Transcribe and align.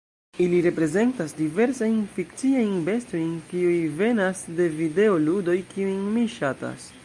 Ili 0.43 0.59
reprezentas 0.67 1.35
diversajn 1.41 1.99
fikciajn 2.15 2.73
bestojn, 2.89 3.29
kiuj 3.53 3.77
venas 4.03 4.43
de 4.61 4.69
videoludoj, 4.81 5.59
kiujn 5.75 6.05
mi 6.17 6.29
ŝatas. 6.41 6.93